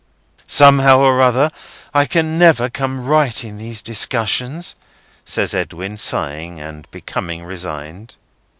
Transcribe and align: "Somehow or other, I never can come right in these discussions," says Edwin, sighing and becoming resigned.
"Somehow 0.47 1.01
or 1.01 1.21
other, 1.21 1.51
I 1.93 2.07
never 2.23 2.71
can 2.71 2.71
come 2.71 3.05
right 3.05 3.43
in 3.43 3.59
these 3.59 3.83
discussions," 3.83 4.75
says 5.25 5.53
Edwin, 5.53 5.95
sighing 5.95 6.59
and 6.59 6.89
becoming 6.89 7.43
resigned. 7.45 8.15